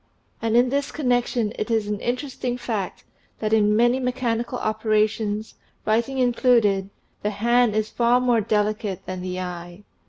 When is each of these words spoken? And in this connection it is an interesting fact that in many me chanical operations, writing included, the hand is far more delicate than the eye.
And 0.41 0.57
in 0.57 0.69
this 0.69 0.91
connection 0.91 1.53
it 1.59 1.69
is 1.69 1.85
an 1.85 1.99
interesting 1.99 2.57
fact 2.57 3.03
that 3.37 3.53
in 3.53 3.75
many 3.75 3.99
me 3.99 4.11
chanical 4.11 4.55
operations, 4.57 5.53
writing 5.85 6.17
included, 6.17 6.89
the 7.21 7.29
hand 7.29 7.75
is 7.75 7.91
far 7.91 8.19
more 8.19 8.41
delicate 8.41 9.05
than 9.05 9.21
the 9.21 9.39
eye. 9.39 9.83